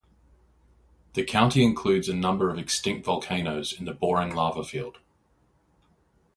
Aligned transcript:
The 1.13 1.23
county 1.23 1.63
includes 1.63 2.09
a 2.09 2.15
number 2.15 2.49
of 2.49 2.57
extinct 2.57 3.05
volcanoes 3.05 3.71
in 3.71 3.85
the 3.85 3.93
Boring 3.93 4.33
Lava 4.33 4.63
Field. 4.63 4.97